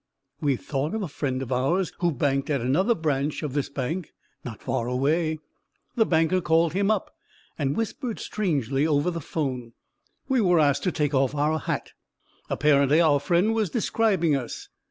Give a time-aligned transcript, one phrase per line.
[0.39, 4.13] We thought of a friend of ours who banked at another branch of this bank,
[4.43, 5.37] not far away.
[5.95, 7.13] The banker called him up
[7.55, 9.73] and whispered strangely over the phone.
[10.27, 11.91] We were asked to take off our hat.
[12.49, 14.69] Apparently our friend was describing us.